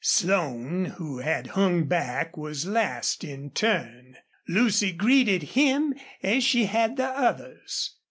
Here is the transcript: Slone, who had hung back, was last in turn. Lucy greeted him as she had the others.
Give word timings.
Slone, 0.03 0.85
who 0.97 1.19
had 1.19 1.45
hung 1.53 1.83
back, 1.83 2.35
was 2.35 2.65
last 2.65 3.23
in 3.23 3.51
turn. 3.51 4.17
Lucy 4.47 4.91
greeted 4.91 5.43
him 5.53 5.93
as 6.23 6.43
she 6.43 6.65
had 6.65 6.97
the 6.97 7.05
others. 7.05 7.97